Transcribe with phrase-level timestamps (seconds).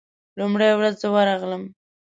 [0.39, 1.63] لومړۍ ورځ زه ورغلم.